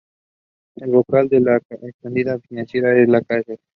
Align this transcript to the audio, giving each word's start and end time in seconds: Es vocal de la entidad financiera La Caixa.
Es 0.77 0.87
vocal 0.89 1.29
de 1.29 1.39
la 1.41 1.61
entidad 2.01 2.41
financiera 2.49 2.91
La 3.05 3.21
Caixa. 3.21 3.53